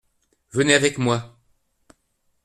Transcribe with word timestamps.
Venez 0.51 0.73
avec 0.73 0.97
moi! 0.97 1.37